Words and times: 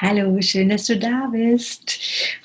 Hallo, 0.00 0.42
schön, 0.42 0.70
dass 0.70 0.86
du 0.86 0.98
da 0.98 1.28
bist. 1.30 2.00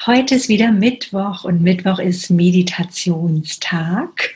Heute 0.06 0.36
ist 0.36 0.50
wieder 0.50 0.72
Mittwoch 0.72 1.46
und 1.46 1.64
Mittwoch 1.64 1.98
ist 1.98 2.30
Meditationstag. 2.30 4.36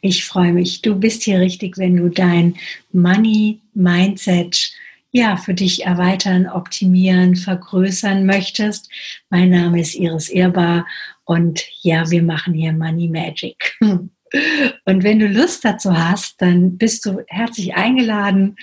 Ich 0.00 0.24
freue 0.24 0.52
mich, 0.52 0.80
du 0.80 0.94
bist 0.94 1.24
hier 1.24 1.40
richtig, 1.40 1.76
wenn 1.76 1.96
du 1.96 2.08
dein 2.08 2.54
Money 2.92 3.58
Mindset 3.74 4.70
ja 5.10 5.36
für 5.36 5.54
dich 5.54 5.84
erweitern, 5.84 6.46
optimieren, 6.46 7.34
vergrößern 7.34 8.24
möchtest. 8.24 8.88
Mein 9.28 9.50
Name 9.50 9.80
ist 9.80 9.96
Iris 9.96 10.28
Ehrbar 10.28 10.86
und 11.24 11.64
ja, 11.82 12.08
wir 12.10 12.22
machen 12.22 12.54
hier 12.54 12.72
Money 12.72 13.08
Magic. 13.08 13.76
Und 13.82 15.02
wenn 15.02 15.18
du 15.18 15.26
Lust 15.26 15.64
dazu 15.64 15.98
hast, 15.98 16.40
dann 16.40 16.78
bist 16.78 17.04
du 17.04 17.22
herzlich 17.26 17.74
eingeladen, 17.74 18.56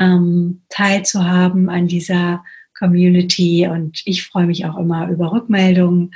ähm, 0.00 0.62
teilzuhaben 0.68 1.68
an 1.68 1.86
dieser 1.86 2.42
Community 2.78 3.66
und 3.68 4.02
ich 4.04 4.24
freue 4.24 4.46
mich 4.46 4.64
auch 4.66 4.76
immer 4.76 5.08
über 5.08 5.32
Rückmeldungen. 5.32 6.14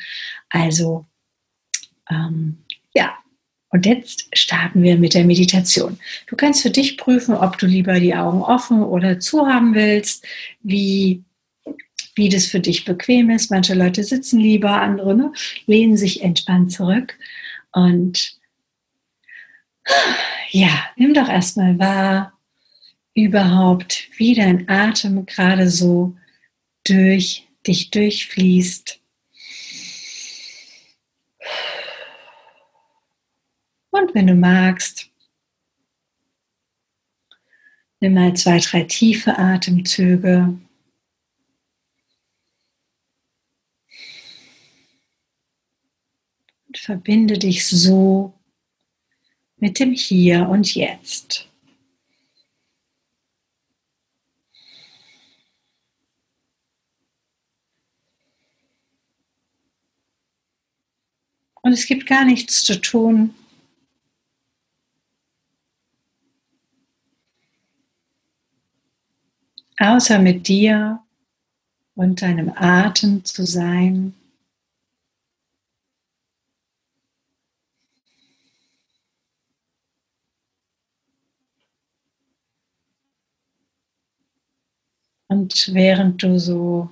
Also 0.51 1.07
ähm, 2.11 2.59
ja, 2.95 3.15
und 3.71 3.87
jetzt 3.87 4.29
starten 4.37 4.83
wir 4.83 4.97
mit 4.97 5.15
der 5.15 5.25
Meditation. 5.25 5.99
Du 6.27 6.37
kannst 6.37 6.63
für 6.63 6.71
dich 6.71 6.97
prüfen, 6.97 7.35
ob 7.35 7.59
du 7.59 7.67
lieber 7.67 8.01
die 8.01 8.15
Augen 8.15 8.43
offen 8.43 8.83
oder 8.83 9.21
zu 9.21 9.47
haben 9.47 9.75
willst, 9.75 10.27
wie, 10.63 11.23
wie 12.15 12.29
das 12.29 12.47
für 12.47 12.61
dich 12.61 12.85
bequem 12.85 13.31
ist. 13.31 13.51
Manche 13.51 13.75
Leute 13.75 14.05
sitzen 14.05 14.41
lieber, 14.41 14.81
andere 14.81 15.15
ne, 15.15 15.33
lehnen 15.67 15.97
sich 15.97 16.23
entspannt 16.23 16.73
zurück. 16.73 17.19
Und 17.73 18.39
ja, 20.51 20.71
nimm 20.97 21.13
doch 21.13 21.29
erstmal 21.29 21.79
wahr, 21.79 22.33
überhaupt, 23.15 24.09
wie 24.17 24.35
dein 24.35 24.69
Atem 24.69 25.27
gerade 25.27 25.69
so 25.69 26.17
durch 26.89 27.47
dich 27.67 27.91
durchfließt. 27.91 29.01
Und 33.91 34.15
wenn 34.15 34.27
du 34.27 34.35
magst, 34.35 35.11
nimm 38.01 38.15
mal 38.15 38.35
zwei, 38.35 38.59
drei 38.59 38.85
tiefe 38.85 39.37
Atemzüge. 39.39 40.59
Und 46.67 46.79
verbinde 46.79 47.39
dich 47.39 47.67
so 47.67 48.35
mit 49.57 49.81
dem 49.81 49.93
Hier 49.93 50.49
und 50.49 50.75
Jetzt. 50.75 51.48
Und 61.69 61.75
es 61.75 61.85
gibt 61.85 62.07
gar 62.07 62.25
nichts 62.25 62.63
zu 62.63 62.81
tun. 62.81 63.35
Außer 69.77 70.19
mit 70.19 70.49
dir 70.49 71.05
und 71.95 72.23
deinem 72.23 72.55
Atem 72.57 73.23
zu 73.23 73.45
sein. 73.45 74.15
Und 85.27 85.75
während 85.75 86.23
du 86.23 86.39
so 86.39 86.91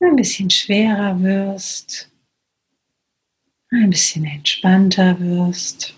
ein 0.00 0.16
bisschen 0.16 0.48
schwerer 0.48 1.20
wirst, 1.20 2.10
ein 3.70 3.90
bisschen 3.90 4.24
entspannter 4.24 5.18
wirst, 5.20 5.94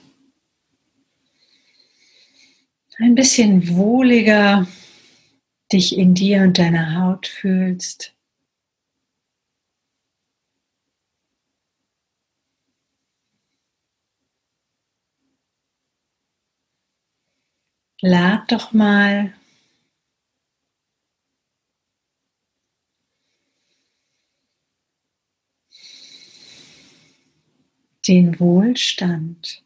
ein 2.99 3.15
bisschen 3.15 3.69
wohliger 3.69 4.67
dich 5.73 5.97
in 5.97 6.15
dir 6.15 6.43
und 6.43 6.59
deiner 6.59 7.01
Haut 7.01 7.27
fühlst. 7.27 8.15
Lad 18.03 18.51
doch 18.51 18.73
mal 18.73 19.33
den 28.07 28.39
Wohlstand 28.41 29.63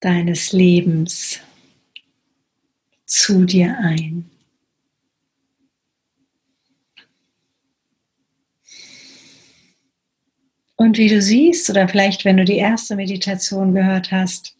deines 0.00 0.52
Lebens 0.52 1.40
zu 3.06 3.44
dir 3.44 3.76
ein. 3.78 4.30
Und 10.76 10.96
wie 10.96 11.08
du 11.08 11.20
siehst, 11.20 11.68
oder 11.70 11.88
vielleicht 11.88 12.24
wenn 12.24 12.36
du 12.36 12.44
die 12.44 12.56
erste 12.56 12.94
Meditation 12.94 13.74
gehört 13.74 14.12
hast, 14.12 14.54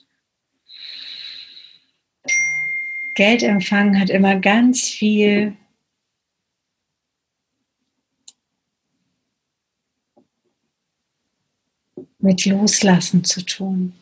Geldempfang 3.15 3.99
hat 3.99 4.11
immer 4.11 4.37
ganz 4.37 4.88
viel 4.88 5.56
mit 12.19 12.45
Loslassen 12.45 13.25
zu 13.25 13.43
tun, 13.43 13.95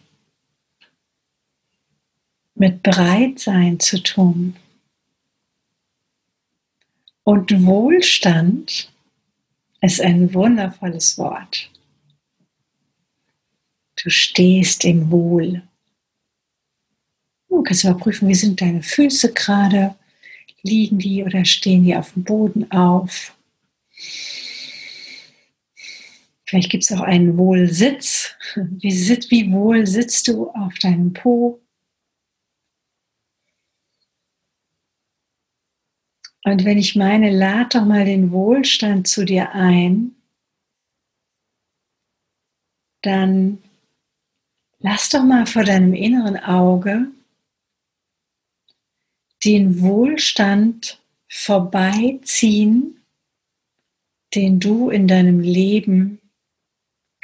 mit 2.54 2.82
Bereitsein 2.82 3.78
zu 3.78 4.02
tun. 4.02 4.56
Und 7.24 7.50
Wohlstand 7.64 8.90
ist 9.80 10.00
ein 10.00 10.32
wundervolles 10.32 11.18
Wort. 11.18 11.70
Du 14.02 14.10
stehst 14.10 14.84
im 14.84 15.10
Wohl. 15.10 15.62
Du 17.48 17.62
kannst 17.62 17.84
überprüfen, 17.84 18.28
wie 18.28 18.34
sind 18.34 18.60
deine 18.60 18.82
Füße 18.82 19.32
gerade? 19.32 19.94
Liegen 20.62 20.98
die 20.98 21.24
oder 21.24 21.44
stehen 21.44 21.84
die 21.84 21.96
auf 21.96 22.12
dem 22.12 22.24
Boden 22.24 22.70
auf? 22.70 23.34
Vielleicht 26.48 26.70
gibt 26.70 26.84
es 26.84 26.92
auch 26.92 27.00
einen 27.00 27.36
Wohlsitz. 27.36 28.36
Wie, 28.54 28.92
sit, 28.92 29.30
wie 29.30 29.50
wohl 29.50 29.86
sitzt 29.86 30.28
du 30.28 30.48
auf 30.50 30.74
deinem 30.78 31.12
Po? 31.12 31.60
Und 36.44 36.64
wenn 36.64 36.78
ich 36.78 36.94
meine, 36.94 37.36
lad 37.36 37.74
doch 37.74 37.84
mal 37.84 38.04
den 38.04 38.30
Wohlstand 38.30 39.08
zu 39.08 39.24
dir 39.24 39.50
ein, 39.50 40.14
dann 43.02 43.60
lass 44.78 45.08
doch 45.08 45.24
mal 45.24 45.46
vor 45.46 45.64
deinem 45.64 45.94
inneren 45.94 46.38
Auge 46.38 47.08
den 49.44 49.80
Wohlstand 49.80 51.02
vorbeiziehen, 51.28 53.00
den 54.36 54.60
du 54.60 54.90
in 54.90 55.08
deinem 55.08 55.40
Leben 55.40 56.20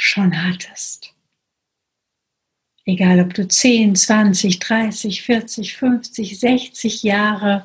schon 0.02 0.44
hattest. 0.44 1.14
Egal 2.84 3.20
ob 3.20 3.34
du 3.34 3.46
10, 3.46 3.94
20, 3.94 4.58
30, 4.58 5.22
40, 5.22 5.76
50, 5.76 6.40
60 6.40 7.02
Jahre 7.04 7.64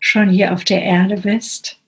schon 0.00 0.30
hier 0.30 0.54
auf 0.54 0.64
der 0.64 0.82
Erde 0.82 1.20
bist. 1.20 1.78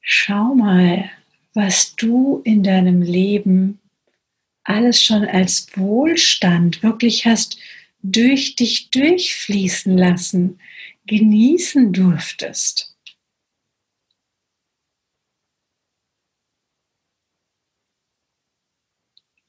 Schau 0.00 0.54
mal, 0.54 1.10
was 1.52 1.94
du 1.96 2.40
in 2.44 2.62
deinem 2.62 3.02
Leben 3.02 3.80
alles 4.64 5.02
schon 5.02 5.26
als 5.26 5.68
Wohlstand 5.76 6.82
wirklich 6.82 7.26
hast 7.26 7.58
durch 8.02 8.56
dich 8.56 8.90
durchfließen 8.90 9.96
lassen, 9.98 10.58
genießen 11.06 11.92
durftest. 11.92 12.95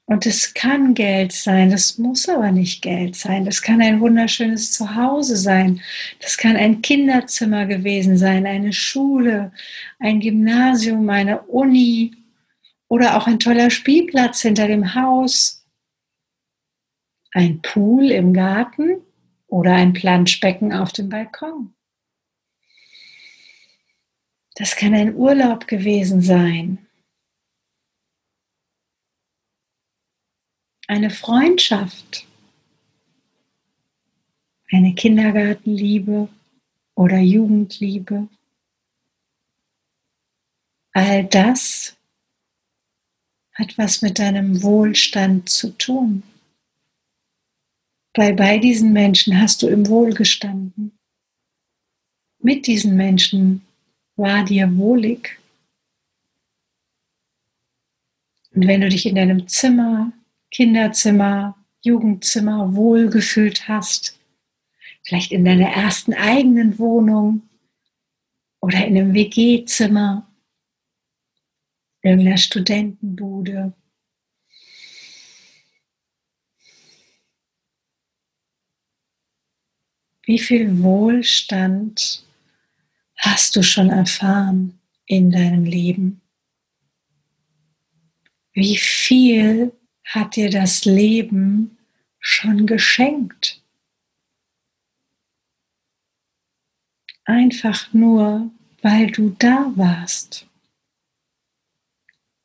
Und 0.09 0.25
es 0.25 0.53
kann 0.53 0.93
Geld 0.93 1.33
sein, 1.33 1.69
das 1.69 1.97
muss 1.97 2.29
aber 2.29 2.53
nicht 2.53 2.81
Geld 2.81 3.17
sein. 3.17 3.43
Das 3.43 3.61
kann 3.61 3.81
ein 3.81 3.99
wunderschönes 3.99 4.71
Zuhause 4.71 5.35
sein. 5.35 5.81
Das 6.21 6.37
kann 6.37 6.55
ein 6.55 6.81
Kinderzimmer 6.81 7.65
gewesen 7.65 8.17
sein, 8.17 8.45
eine 8.45 8.71
Schule, 8.71 9.51
ein 9.99 10.21
Gymnasium, 10.21 11.09
eine 11.09 11.41
Uni 11.41 12.15
oder 12.87 13.17
auch 13.17 13.27
ein 13.27 13.37
toller 13.37 13.69
Spielplatz 13.69 14.43
hinter 14.43 14.67
dem 14.67 14.95
Haus, 14.95 15.65
ein 17.33 17.61
Pool 17.61 18.09
im 18.09 18.33
Garten 18.33 19.01
oder 19.47 19.73
ein 19.73 19.91
Planschbecken 19.91 20.71
auf 20.71 20.93
dem 20.93 21.09
Balkon. 21.09 21.73
Das 24.55 24.77
kann 24.77 24.93
ein 24.93 25.15
Urlaub 25.15 25.67
gewesen 25.67 26.21
sein. 26.21 26.86
Eine 30.87 31.09
Freundschaft. 31.09 32.25
Eine 34.71 34.95
Kindergartenliebe 34.95 36.29
oder 36.95 37.19
Jugendliebe. 37.19 38.29
All 40.93 41.25
das 41.25 41.95
hat 43.53 43.77
was 43.77 44.01
mit 44.01 44.19
deinem 44.19 44.63
Wohlstand 44.63 45.49
zu 45.49 45.77
tun. 45.77 46.23
Weil 48.13 48.33
bei 48.33 48.57
diesen 48.57 48.93
Menschen 48.93 49.39
hast 49.39 49.61
du 49.61 49.67
im 49.67 49.87
Wohl 49.87 50.13
gestanden. 50.13 50.97
Mit 52.39 52.65
diesen 52.65 52.95
Menschen 52.95 53.65
war 54.15 54.45
dir 54.45 54.75
wohlig. 54.77 55.37
Und 58.53 58.67
wenn 58.67 58.81
du 58.81 58.89
dich 58.89 59.05
in 59.05 59.15
deinem 59.15 59.47
Zimmer, 59.47 60.13
Kinderzimmer, 60.51 61.55
Jugendzimmer 61.81 62.75
wohlgefühlt 62.75 63.67
hast, 63.67 64.19
vielleicht 65.03 65.31
in 65.31 65.45
deiner 65.45 65.69
ersten 65.69 66.13
eigenen 66.13 66.79
Wohnung 66.79 67.49
oder 68.59 68.85
in 68.85 68.97
einem 68.97 69.13
WG-Zimmer, 69.13 70.27
irgendeiner 72.01 72.37
Studentenbude, 72.37 73.73
Wie 80.27 80.39
viel 80.39 80.83
Wohlstand 80.83 82.25
hast 83.15 83.55
du 83.55 83.63
schon 83.63 83.89
erfahren 83.89 84.77
in 85.05 85.31
deinem 85.31 85.63
Leben? 85.63 86.21
Wie 88.51 88.75
viel 88.75 89.71
hat 90.07 90.37
dir 90.37 90.49
das 90.49 90.85
Leben 90.85 91.77
schon 92.19 92.65
geschenkt? 92.65 93.61
Einfach 97.25 97.93
nur, 97.93 98.49
weil 98.81 99.11
du 99.11 99.35
da 99.37 99.73
warst, 99.75 100.47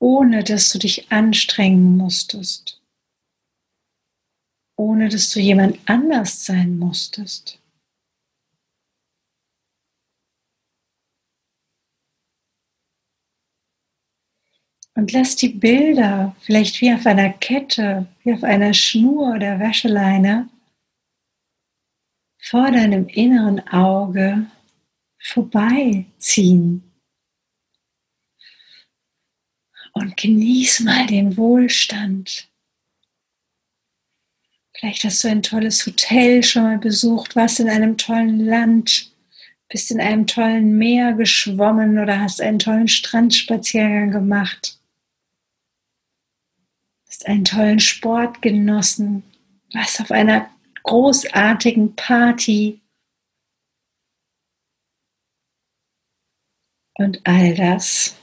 ohne 0.01 0.43
dass 0.43 0.73
du 0.73 0.81
dich 0.81 1.13
anstrengen 1.13 1.97
musstest, 1.97 2.83
ohne 4.77 5.09
dass 5.09 5.31
du 5.31 5.39
jemand 5.39 5.79
anders 5.89 6.45
sein 6.45 6.77
musstest. 6.79 7.62
Und 14.95 15.13
lass 15.13 15.37
die 15.37 15.49
Bilder 15.49 16.37
vielleicht 16.41 16.81
wie 16.81 16.93
auf 16.93 17.07
einer 17.07 17.31
Kette, 17.31 18.07
wie 18.25 18.35
auf 18.35 18.43
einer 18.43 18.75
Schnur 18.75 19.35
oder 19.35 19.59
Wäscheleine 19.59 20.49
vor 22.39 22.71
deinem 22.71 23.07
inneren 23.09 23.67
Auge 23.69 24.47
vorbeiziehen. 25.19 26.83
Und 29.95 30.17
genieß 30.17 30.81
mal 30.81 31.07
den 31.07 31.37
Wohlstand. 31.37 32.49
Vielleicht 34.75 35.05
hast 35.05 35.23
du 35.23 35.29
ein 35.29 35.43
tolles 35.43 35.87
Hotel 35.87 36.43
schon 36.43 36.65
mal 36.65 36.79
besucht, 36.79 37.37
warst 37.37 37.61
in 37.61 37.69
einem 37.69 37.97
tollen 37.97 38.41
Land, 38.41 39.13
bist 39.69 39.91
in 39.91 40.01
einem 40.01 40.27
tollen 40.27 40.77
Meer 40.77 41.13
geschwommen 41.13 41.99
oder 41.99 42.21
hast 42.21 42.41
einen 42.41 42.59
tollen 42.59 42.89
Strandspaziergang 42.89 44.11
gemacht 44.11 44.82
hast 47.23 47.29
einen 47.29 47.45
tollen 47.45 47.81
Sport 47.81 48.43
genossen, 48.43 49.23
warst 49.73 50.01
auf 50.01 50.11
einer 50.11 50.51
großartigen 50.83 51.95
Party. 51.95 52.81
Und 56.95 57.21
all 57.25 57.55
das 57.55 58.17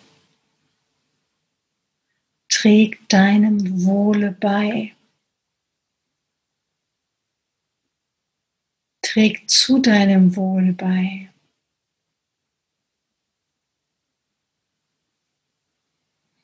trägt 2.49 3.13
deinem 3.13 3.85
Wohle 3.85 4.31
bei. 4.31 4.93
Trägt 9.01 9.49
zu 9.49 9.79
deinem 9.79 10.35
Wohl 10.35 10.73
bei. 10.73 11.29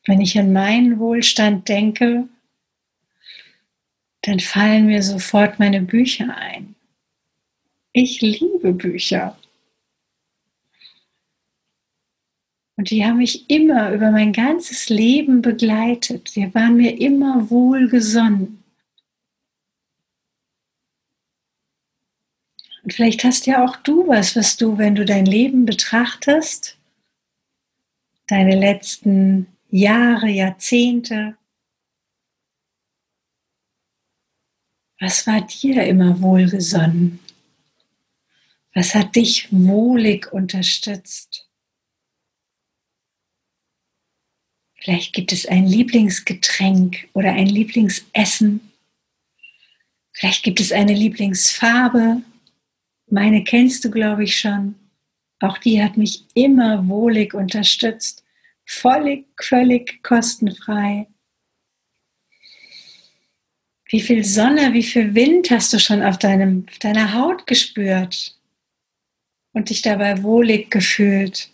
Wenn 0.05 0.21
ich 0.21 0.37
an 0.39 0.53
meinen 0.53 0.99
Wohlstand 0.99 1.67
denke, 1.67 2.29
dann 4.27 4.39
fallen 4.39 4.87
mir 4.87 5.03
sofort 5.03 5.59
meine 5.59 5.81
Bücher 5.81 6.35
ein. 6.35 6.73
Ich 7.93 8.21
liebe 8.21 8.73
Bücher. 8.73 9.37
Und 12.75 12.89
die 12.89 13.05
haben 13.05 13.19
mich 13.19 13.49
immer 13.49 13.93
über 13.93 14.09
mein 14.09 14.33
ganzes 14.33 14.89
Leben 14.89 15.43
begleitet. 15.43 16.29
Sie 16.29 16.53
waren 16.55 16.75
mir 16.75 16.99
immer 16.99 17.49
wohlgesonnen. 17.51 18.63
Und 22.83 22.93
vielleicht 22.93 23.23
hast 23.23 23.45
ja 23.45 23.63
auch 23.63 23.75
du 23.77 24.07
was, 24.07 24.35
was 24.35 24.57
du, 24.57 24.77
wenn 24.79 24.95
du 24.95 25.05
dein 25.05 25.25
Leben 25.25 25.65
betrachtest, 25.65 26.77
deine 28.27 28.59
letzten 28.59 29.47
Jahre, 29.69 30.29
Jahrzehnte, 30.29 31.37
Was 35.05 35.27
war 35.27 35.41
dir 35.41 35.83
immer 35.83 36.19
wohlgesonnen? 36.19 37.19
Was 38.73 38.95
hat 38.95 39.15
dich 39.15 39.47
wohlig 39.51 40.33
unterstützt? 40.33 41.47
Vielleicht 44.73 45.13
gibt 45.13 45.31
es 45.31 45.45
ein 45.45 45.67
Lieblingsgetränk 45.67 47.07
oder 47.13 47.33
ein 47.33 47.45
Lieblingsessen. 47.45 48.71
Vielleicht 50.11 50.41
gibt 50.41 50.59
es 50.59 50.71
eine 50.71 50.95
Lieblingsfarbe. 50.95 52.23
Meine 53.05 53.43
kennst 53.43 53.85
du, 53.85 53.91
glaube 53.91 54.23
ich, 54.23 54.35
schon. 54.35 54.73
Auch 55.39 55.59
die 55.59 55.83
hat 55.83 55.97
mich 55.97 56.23
immer 56.33 56.87
wohlig 56.87 57.35
unterstützt. 57.35 58.23
Völlig, 58.65 59.27
völlig 59.39 60.01
kostenfrei. 60.01 61.05
Wie 63.87 64.01
viel 64.01 64.23
Sonne, 64.23 64.73
wie 64.73 64.83
viel 64.83 65.13
Wind 65.13 65.51
hast 65.51 65.71
du 65.71 65.79
schon 65.79 66.01
auf, 66.01 66.17
deinem, 66.17 66.65
auf 66.69 66.79
deiner 66.79 67.13
Haut 67.13 67.45
gespürt 67.45 68.35
und 69.53 69.69
dich 69.69 69.83
dabei 69.83 70.23
wohlig 70.23 70.71
gefühlt? 70.71 71.51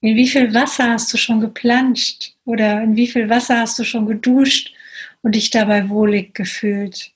In 0.00 0.14
wie 0.14 0.28
viel 0.28 0.52
Wasser 0.52 0.90
hast 0.90 1.12
du 1.12 1.16
schon 1.16 1.40
geplanscht 1.40 2.34
oder 2.44 2.82
in 2.82 2.96
wie 2.96 3.08
viel 3.08 3.28
Wasser 3.30 3.60
hast 3.60 3.78
du 3.78 3.84
schon 3.84 4.06
geduscht 4.06 4.74
und 5.22 5.34
dich 5.34 5.50
dabei 5.50 5.88
wohlig 5.88 6.34
gefühlt? 6.34 7.12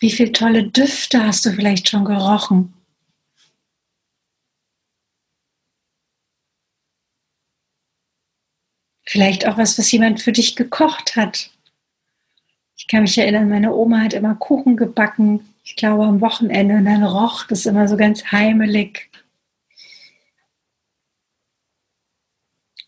Wie 0.00 0.10
viele 0.10 0.32
tolle 0.32 0.64
Düfte 0.64 1.24
hast 1.24 1.46
du 1.46 1.52
vielleicht 1.52 1.88
schon 1.88 2.04
gerochen? 2.04 2.74
Vielleicht 9.04 9.46
auch 9.46 9.56
was, 9.56 9.78
was 9.78 9.90
jemand 9.92 10.20
für 10.20 10.32
dich 10.32 10.56
gekocht 10.56 11.14
hat 11.16 11.50
kann 12.90 13.02
mich 13.02 13.16
erinnern, 13.16 13.48
meine 13.48 13.72
Oma 13.72 14.00
hat 14.00 14.14
immer 14.14 14.34
Kuchen 14.34 14.76
gebacken, 14.76 15.54
ich 15.64 15.76
glaube 15.76 16.04
am 16.04 16.20
Wochenende, 16.20 16.74
und 16.74 16.86
dann 16.86 17.04
roch 17.04 17.44
das 17.46 17.66
immer 17.66 17.86
so 17.86 17.96
ganz 17.96 18.32
heimelig. 18.32 19.08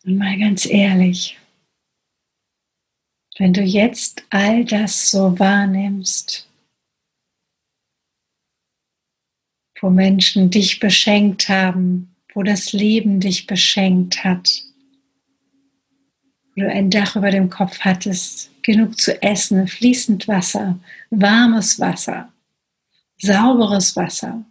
Und 0.04 0.18
mal 0.18 0.36
ganz 0.38 0.66
ehrlich, 0.66 1.38
wenn 3.38 3.52
du 3.52 3.62
jetzt 3.62 4.24
all 4.30 4.64
das 4.64 5.10
so 5.10 5.38
wahrnimmst, 5.38 6.48
wo 9.80 9.90
Menschen 9.90 10.50
dich 10.50 10.80
beschenkt 10.80 11.48
haben, 11.48 12.14
wo 12.34 12.42
das 12.42 12.72
Leben 12.72 13.20
dich 13.20 13.46
beschenkt 13.46 14.24
hat, 14.24 14.64
du 16.56 16.68
ein 16.68 16.90
Dach 16.90 17.16
über 17.16 17.30
dem 17.30 17.50
Kopf 17.50 17.80
hattest, 17.80 18.50
genug 18.62 18.98
zu 18.98 19.20
essen, 19.22 19.66
fließend 19.66 20.28
Wasser, 20.28 20.78
warmes 21.10 21.80
Wasser, 21.80 22.32
sauberes 23.18 23.96
Wasser. 23.96 24.44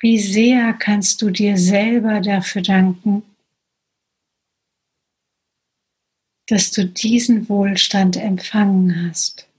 Wie 0.00 0.18
sehr 0.18 0.72
kannst 0.72 1.20
du 1.20 1.30
dir 1.30 1.58
selber 1.58 2.20
dafür 2.20 2.62
danken, 2.62 3.22
dass 6.46 6.70
du 6.70 6.86
diesen 6.86 7.48
Wohlstand 7.48 8.16
empfangen 8.16 9.06
hast. 9.06 9.49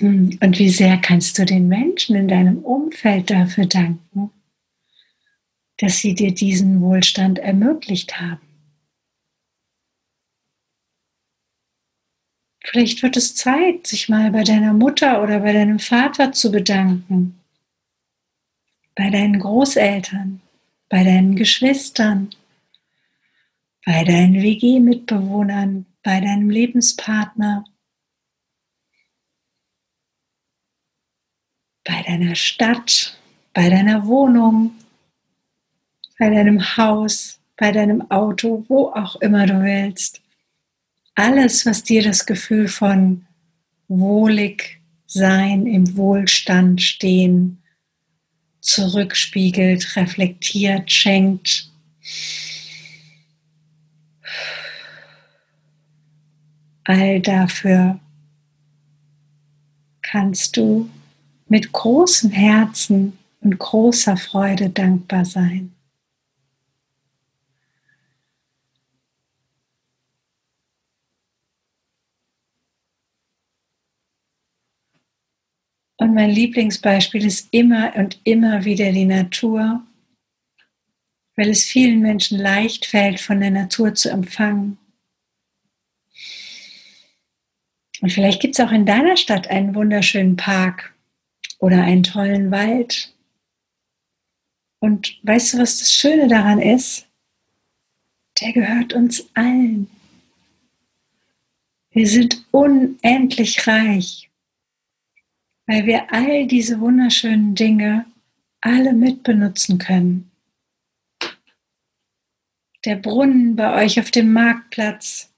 Und 0.00 0.58
wie 0.58 0.68
sehr 0.68 0.98
kannst 0.98 1.38
du 1.38 1.44
den 1.44 1.68
Menschen 1.68 2.16
in 2.16 2.28
deinem 2.28 2.58
Umfeld 2.58 3.30
dafür 3.30 3.66
danken, 3.66 4.30
dass 5.78 5.98
sie 5.98 6.14
dir 6.14 6.34
diesen 6.34 6.80
Wohlstand 6.80 7.38
ermöglicht 7.38 8.20
haben? 8.20 8.40
Vielleicht 12.62 13.02
wird 13.02 13.16
es 13.16 13.36
Zeit, 13.36 13.86
sich 13.86 14.08
mal 14.08 14.32
bei 14.32 14.42
deiner 14.42 14.72
Mutter 14.72 15.22
oder 15.22 15.38
bei 15.40 15.52
deinem 15.52 15.78
Vater 15.78 16.32
zu 16.32 16.50
bedanken, 16.50 17.38
bei 18.96 19.08
deinen 19.08 19.38
Großeltern, 19.38 20.42
bei 20.88 21.04
deinen 21.04 21.36
Geschwistern, 21.36 22.30
bei 23.84 24.02
deinen 24.02 24.42
WG-Mitbewohnern, 24.42 25.86
bei 26.02 26.20
deinem 26.20 26.50
Lebenspartner, 26.50 27.64
bei 31.86 32.02
deiner 32.02 32.34
Stadt, 32.34 33.16
bei 33.54 33.70
deiner 33.70 34.06
Wohnung, 34.06 34.72
bei 36.18 36.30
deinem 36.30 36.76
Haus, 36.76 37.38
bei 37.56 37.72
deinem 37.72 38.10
Auto, 38.10 38.64
wo 38.68 38.88
auch 38.88 39.16
immer 39.16 39.46
du 39.46 39.62
willst 39.62 40.20
alles, 41.16 41.66
was 41.66 41.82
dir 41.82 42.02
das 42.02 42.26
Gefühl 42.26 42.68
von 42.68 43.26
wohlig 43.88 44.80
sein, 45.06 45.66
im 45.66 45.96
Wohlstand 45.96 46.82
stehen, 46.82 47.62
zurückspiegelt, 48.60 49.96
reflektiert, 49.96 50.92
schenkt. 50.92 51.70
All 56.84 57.20
dafür 57.20 57.98
kannst 60.02 60.56
du 60.56 60.90
mit 61.48 61.72
großem 61.72 62.30
Herzen 62.30 63.18
und 63.40 63.58
großer 63.58 64.16
Freude 64.16 64.70
dankbar 64.70 65.24
sein. 65.24 65.72
Und 75.98 76.14
mein 76.14 76.30
Lieblingsbeispiel 76.30 77.24
ist 77.24 77.48
immer 77.52 77.94
und 77.96 78.20
immer 78.24 78.64
wieder 78.64 78.92
die 78.92 79.06
Natur, 79.06 79.82
weil 81.36 81.48
es 81.48 81.64
vielen 81.64 82.00
Menschen 82.00 82.38
leicht 82.38 82.86
fällt, 82.86 83.20
von 83.20 83.40
der 83.40 83.50
Natur 83.50 83.94
zu 83.94 84.10
empfangen. 84.10 84.78
Und 88.02 88.12
vielleicht 88.12 88.42
gibt 88.42 88.58
es 88.58 88.64
auch 88.64 88.72
in 88.72 88.84
deiner 88.84 89.16
Stadt 89.16 89.48
einen 89.48 89.74
wunderschönen 89.74 90.36
Park 90.36 90.95
oder 91.58 91.82
einen 91.82 92.02
tollen 92.02 92.50
Wald. 92.50 93.12
Und 94.78 95.18
weißt 95.22 95.54
du, 95.54 95.58
was 95.58 95.78
das 95.78 95.92
Schöne 95.92 96.28
daran 96.28 96.60
ist? 96.60 97.06
Der 98.40 98.52
gehört 98.52 98.92
uns 98.92 99.26
allen. 99.34 99.88
Wir 101.90 102.06
sind 102.06 102.44
unendlich 102.50 103.66
reich 103.66 104.26
weil 105.66 105.86
wir 105.86 106.12
all 106.12 106.46
diese 106.46 106.80
wunderschönen 106.80 107.54
Dinge 107.54 108.06
alle 108.60 108.92
mitbenutzen 108.92 109.78
können. 109.78 110.30
Der 112.84 112.96
Brunnen 112.96 113.56
bei 113.56 113.84
euch 113.84 113.98
auf 113.98 114.10
dem 114.12 114.32
Marktplatz, 114.32 115.32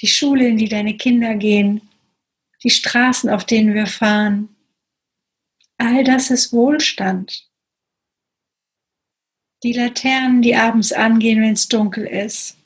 die 0.00 0.06
Schule, 0.06 0.48
in 0.48 0.56
die 0.56 0.68
deine 0.68 0.96
Kinder 0.96 1.34
gehen, 1.34 1.80
die 2.62 2.70
Straßen, 2.70 3.28
auf 3.30 3.44
denen 3.44 3.74
wir 3.74 3.86
fahren, 3.86 4.48
all 5.78 6.04
das 6.04 6.30
ist 6.30 6.52
Wohlstand. 6.52 7.48
Die 9.62 9.72
Laternen, 9.72 10.42
die 10.42 10.56
abends 10.56 10.92
angehen, 10.92 11.40
wenn 11.40 11.54
es 11.54 11.68
dunkel 11.68 12.06
ist. 12.06 12.56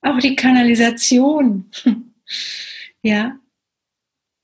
Auch 0.00 0.18
die 0.18 0.34
Kanalisation. 0.34 1.70
ja, 3.02 3.38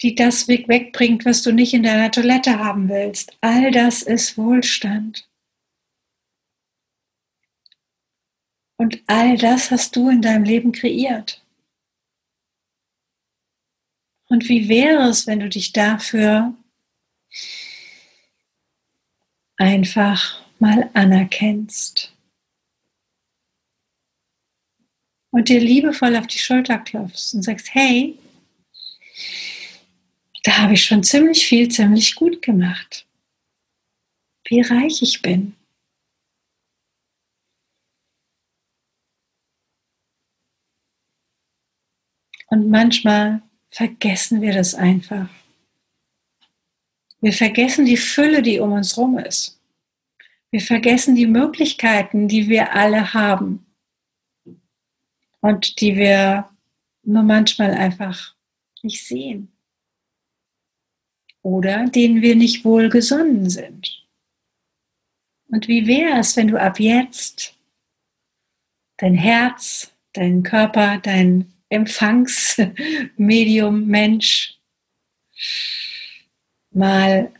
die 0.02 0.14
das 0.14 0.46
Weg 0.46 0.68
wegbringt, 0.68 1.24
was 1.24 1.42
du 1.42 1.52
nicht 1.52 1.74
in 1.74 1.82
deiner 1.82 2.10
Toilette 2.10 2.58
haben 2.58 2.88
willst. 2.88 3.36
All 3.40 3.70
das 3.70 4.02
ist 4.02 4.38
Wohlstand. 4.38 5.28
Und 8.76 9.02
all 9.08 9.36
das 9.36 9.72
hast 9.72 9.96
du 9.96 10.08
in 10.08 10.22
deinem 10.22 10.44
Leben 10.44 10.70
kreiert. 10.70 11.44
Und 14.28 14.48
wie 14.48 14.68
wäre 14.68 15.08
es, 15.08 15.26
wenn 15.26 15.40
du 15.40 15.48
dich 15.48 15.72
dafür 15.72 16.54
einfach 19.58 20.40
mal 20.58 20.88
anerkennst 20.94 22.14
und 25.30 25.48
dir 25.48 25.60
liebevoll 25.60 26.16
auf 26.16 26.26
die 26.26 26.38
Schulter 26.38 26.78
klopfst 26.78 27.34
und 27.34 27.42
sagst, 27.42 27.74
hey, 27.74 28.18
da 30.44 30.58
habe 30.58 30.74
ich 30.74 30.84
schon 30.84 31.02
ziemlich 31.02 31.46
viel, 31.46 31.68
ziemlich 31.68 32.14
gut 32.14 32.40
gemacht. 32.40 33.06
Wie 34.48 34.60
reich 34.62 35.02
ich 35.02 35.20
bin. 35.20 35.54
Und 42.46 42.70
manchmal 42.70 43.42
vergessen 43.70 44.40
wir 44.40 44.54
das 44.54 44.74
einfach. 44.74 45.28
Wir 47.20 47.32
vergessen 47.32 47.84
die 47.84 47.96
Fülle, 47.96 48.42
die 48.42 48.60
um 48.60 48.72
uns 48.72 48.96
herum 48.96 49.18
ist. 49.18 49.60
Wir 50.50 50.60
vergessen 50.60 51.14
die 51.14 51.26
Möglichkeiten, 51.26 52.28
die 52.28 52.48
wir 52.48 52.74
alle 52.74 53.12
haben 53.12 53.66
und 55.40 55.80
die 55.80 55.96
wir 55.96 56.48
nur 57.02 57.22
manchmal 57.22 57.72
einfach 57.72 58.34
nicht 58.82 59.06
sehen 59.06 59.52
oder 61.42 61.86
denen 61.86 62.22
wir 62.22 62.36
nicht 62.36 62.64
wohlgesonnen 62.64 63.50
sind. 63.50 64.06
Und 65.48 65.68
wie 65.68 65.86
wäre 65.86 66.18
es, 66.18 66.36
wenn 66.36 66.48
du 66.48 66.60
ab 66.60 66.78
jetzt 66.78 67.54
dein 68.98 69.14
Herz, 69.14 69.94
deinen 70.12 70.42
Körper, 70.42 70.98
dein 70.98 71.54
Empfangsmedium 71.70 73.86
Mensch 73.86 74.58
mal 76.70 77.32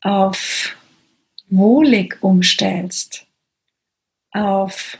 auf 0.00 0.76
wohlig 1.48 2.22
umstellst, 2.22 3.26
auf 4.32 4.98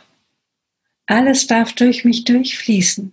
alles 1.06 1.46
darf 1.46 1.72
durch 1.72 2.04
mich 2.04 2.24
durchfließen, 2.24 3.12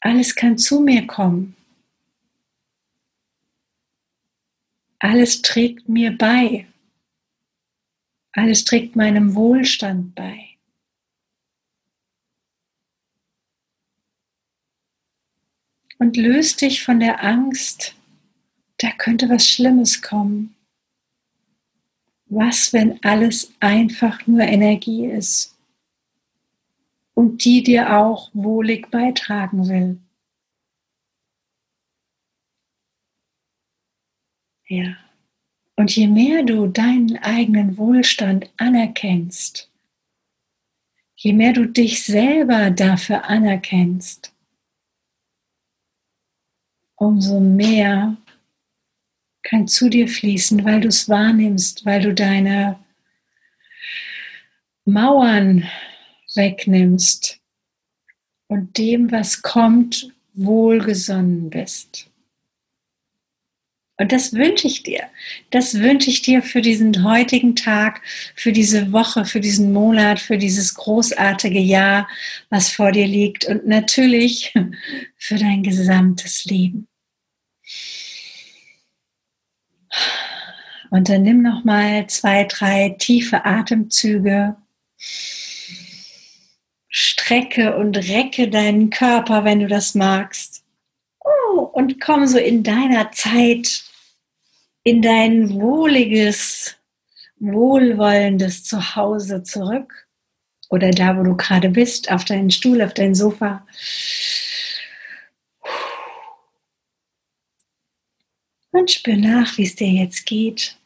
alles 0.00 0.34
kann 0.34 0.58
zu 0.58 0.80
mir 0.80 1.06
kommen, 1.06 1.56
Alles 4.98 5.42
trägt 5.42 5.88
mir 5.88 6.16
bei. 6.16 6.66
Alles 8.32 8.64
trägt 8.64 8.96
meinem 8.96 9.34
Wohlstand 9.34 10.14
bei. 10.14 10.45
Und 15.98 16.16
löst 16.16 16.60
dich 16.60 16.82
von 16.84 17.00
der 17.00 17.24
Angst, 17.24 17.94
da 18.78 18.90
könnte 18.90 19.28
was 19.28 19.48
Schlimmes 19.48 20.02
kommen. 20.02 20.54
Was, 22.26 22.72
wenn 22.72 23.02
alles 23.02 23.52
einfach 23.60 24.26
nur 24.26 24.42
Energie 24.42 25.06
ist 25.06 25.56
und 27.14 27.44
die 27.44 27.62
dir 27.62 27.96
auch 27.96 28.30
wohlig 28.34 28.90
beitragen 28.90 29.68
will? 29.68 29.98
Ja. 34.68 34.96
Und 35.76 35.94
je 35.94 36.08
mehr 36.08 36.42
du 36.42 36.66
deinen 36.66 37.18
eigenen 37.18 37.78
Wohlstand 37.78 38.50
anerkennst, 38.56 39.70
je 41.14 41.32
mehr 41.32 41.52
du 41.52 41.66
dich 41.66 42.02
selber 42.02 42.70
dafür 42.70 43.24
anerkennst, 43.26 44.35
umso 46.96 47.40
mehr 47.40 48.16
kann 49.42 49.68
zu 49.68 49.88
dir 49.88 50.08
fließen, 50.08 50.64
weil 50.64 50.80
du 50.80 50.88
es 50.88 51.08
wahrnimmst, 51.08 51.86
weil 51.86 52.00
du 52.00 52.14
deine 52.14 52.78
Mauern 54.84 55.68
wegnimmst 56.34 57.40
und 58.48 58.76
dem, 58.78 59.10
was 59.12 59.42
kommt, 59.42 60.12
wohlgesonnen 60.34 61.50
bist. 61.50 62.10
Und 63.98 64.12
das 64.12 64.34
wünsche 64.34 64.66
ich 64.66 64.82
dir. 64.82 65.04
Das 65.50 65.74
wünsche 65.80 66.10
ich 66.10 66.20
dir 66.20 66.42
für 66.42 66.60
diesen 66.60 67.02
heutigen 67.02 67.56
Tag, 67.56 68.02
für 68.34 68.52
diese 68.52 68.92
Woche, 68.92 69.24
für 69.24 69.40
diesen 69.40 69.72
Monat, 69.72 70.20
für 70.20 70.36
dieses 70.36 70.74
großartige 70.74 71.60
Jahr, 71.60 72.06
was 72.50 72.70
vor 72.70 72.92
dir 72.92 73.06
liegt 73.06 73.46
und 73.46 73.66
natürlich 73.66 74.52
für 75.16 75.36
dein 75.36 75.62
gesamtes 75.62 76.44
Leben. 76.44 76.88
Und 80.90 81.08
dann 81.08 81.22
nimm 81.22 81.42
noch 81.42 81.64
mal 81.64 82.06
zwei, 82.06 82.44
drei 82.44 82.94
tiefe 82.98 83.44
Atemzüge. 83.44 84.56
Strecke 86.88 87.76
und 87.76 87.96
recke 87.96 88.48
deinen 88.48 88.90
Körper, 88.90 89.44
wenn 89.44 89.60
du 89.60 89.66
das 89.66 89.94
magst. 89.94 90.65
Und 91.60 92.00
komm 92.00 92.26
so 92.26 92.38
in 92.38 92.62
deiner 92.62 93.12
Zeit 93.12 93.84
in 94.86 95.02
dein 95.02 95.52
wohliges, 95.54 96.76
wohlwollendes 97.40 98.62
Zuhause 98.62 99.42
zurück 99.42 100.06
oder 100.68 100.92
da, 100.92 101.16
wo 101.16 101.24
du 101.24 101.36
gerade 101.36 101.70
bist, 101.70 102.10
auf 102.10 102.24
deinen 102.24 102.50
Stuhl, 102.50 102.80
auf 102.82 102.94
dein 102.94 103.14
Sofa. 103.14 103.66
Und 108.70 108.90
spür 108.90 109.16
nach, 109.16 109.58
wie 109.58 109.64
es 109.64 109.74
dir 109.74 109.88
jetzt 109.88 110.24
geht. 110.26 110.76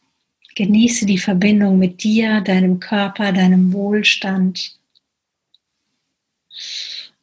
Genieße 0.55 1.05
die 1.05 1.17
Verbindung 1.17 1.77
mit 1.77 2.03
dir, 2.03 2.41
deinem 2.41 2.79
Körper, 2.79 3.31
deinem 3.31 3.71
Wohlstand. 3.73 4.77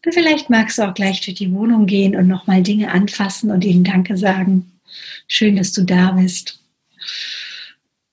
Und 0.08 0.14
vielleicht 0.14 0.48
magst 0.48 0.78
du 0.78 0.88
auch 0.88 0.94
gleich 0.94 1.20
durch 1.20 1.36
die 1.36 1.52
Wohnung 1.52 1.84
gehen 1.84 2.16
und 2.16 2.28
nochmal 2.28 2.62
Dinge 2.62 2.90
anfassen 2.90 3.50
und 3.50 3.62
ihnen 3.62 3.84
Danke 3.84 4.16
sagen. 4.16 4.72
Schön, 5.26 5.56
dass 5.56 5.72
du 5.72 5.82
da 5.82 6.12
bist. 6.12 6.64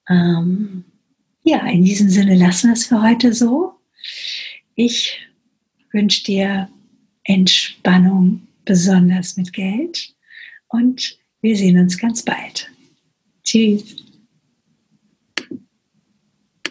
Ähm, 0.09 0.83
ja, 1.45 1.65
in 1.67 1.85
diesem 1.85 2.09
Sinne 2.09 2.35
lassen 2.35 2.67
wir 2.67 2.73
es 2.73 2.87
für 2.87 3.01
heute 3.01 3.33
so. 3.33 3.75
Ich 4.75 5.25
wünsche 5.93 6.25
dir 6.25 6.67
Entspannung, 7.23 8.45
besonders 8.65 9.37
mit 9.37 9.53
Geld. 9.53 10.13
Und 10.67 11.17
wir 11.39 11.55
sehen 11.55 11.79
uns 11.79 11.97
ganz 11.97 12.23
bald. 12.23 12.69
Tschüss. 13.41 14.04